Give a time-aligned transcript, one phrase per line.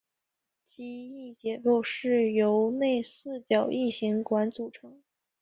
[0.65, 4.99] 机翼结构是由内四角异型管组成。